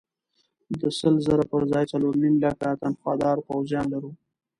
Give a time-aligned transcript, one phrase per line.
[0.79, 4.11] د سل زره پر ځای څلور نیم لکه تنخوادار پوځیان لرو.